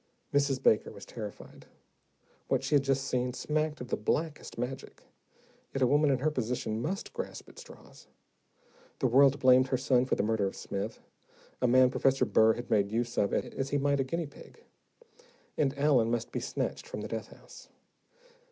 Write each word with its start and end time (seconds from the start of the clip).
Mrs. 0.33 0.63
Baker 0.63 0.91
was 0.91 1.05
terrified. 1.05 1.67
What 2.47 2.63
she 2.63 2.73
had 2.73 2.83
just 2.83 3.03
seen, 3.05 3.33
smacked 3.33 3.81
of 3.81 3.89
the 3.89 3.95
blackest 3.95 4.57
magic 4.57 5.03
yet 5.75 5.83
a 5.83 5.85
woman 5.85 6.09
in 6.09 6.17
her 6.17 6.31
position 6.31 6.81
must 6.81 7.13
grasp 7.13 7.47
at 7.49 7.59
straws. 7.59 8.07
The 8.97 9.05
world 9.05 9.39
blamed 9.39 9.67
her 9.67 9.77
son 9.77 10.05
for 10.05 10.15
the 10.15 10.23
murder 10.23 10.47
of 10.47 10.55
Smith, 10.55 11.01
a 11.61 11.67
man 11.67 11.91
Professor 11.91 12.25
Burr 12.25 12.53
had 12.53 12.71
made 12.71 12.91
use 12.91 13.15
of 13.15 13.31
as 13.31 13.69
he 13.69 13.77
might 13.77 13.99
a 13.99 14.03
guinea 14.03 14.25
pig, 14.25 14.63
and 15.55 15.77
Allen 15.77 16.09
must 16.09 16.31
be 16.31 16.39
snatched 16.39 16.87
from 16.87 17.01
the 17.01 17.07
death 17.07 17.27
house. 17.27 17.69